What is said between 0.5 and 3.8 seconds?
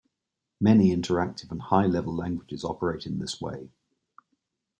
Many interactive and high-level languages operate in this way.